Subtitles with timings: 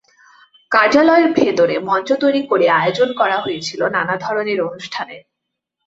[0.71, 5.21] কার্যালয়ের ভেতরে মঞ্চ তৈরি করে আয়োজন করা হয়েছিল নানা ধরনের অনুষ্ঠানের।